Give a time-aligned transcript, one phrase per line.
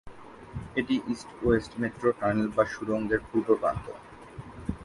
[0.75, 3.85] এটি East West metro tunnel বা সুড়ঙ্গের পূর্ব প্রান্ত।